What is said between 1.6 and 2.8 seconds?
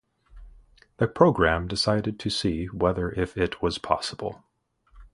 decided to see